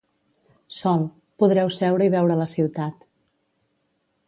Sol— 0.77 1.03
Podreu 1.43 1.69
seure 1.77 2.09
i 2.09 2.13
veure 2.17 2.39
la 2.41 2.49
ciutat. 2.57 3.07